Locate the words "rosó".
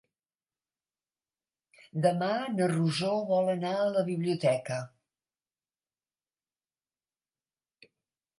2.71-3.11